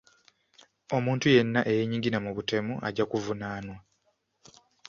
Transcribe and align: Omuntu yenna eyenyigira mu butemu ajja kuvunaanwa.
Omuntu 0.97 1.25
yenna 1.35 1.61
eyenyigira 1.71 2.17
mu 2.25 2.31
butemu 2.35 2.73
ajja 2.87 3.05
kuvunaanwa. 3.11 3.77